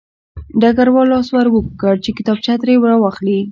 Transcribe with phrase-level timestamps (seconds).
[0.61, 3.39] ډګروال لاس ور اوږد کړ چې کتابچه ترې راواخلي